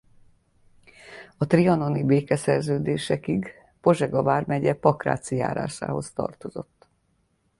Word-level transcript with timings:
A 1.37 1.47
trianoni 1.47 2.03
békeszerződésig 2.03 3.47
Pozsega 3.81 4.23
vármegye 4.23 4.73
Pakráci 4.73 5.35
járásához 5.35 6.11
tartozott. 6.11 6.87